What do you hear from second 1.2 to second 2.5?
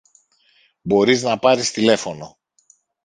να πάρεις τηλέφωνο